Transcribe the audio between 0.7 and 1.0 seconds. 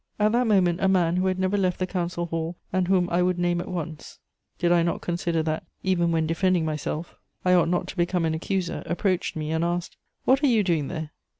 a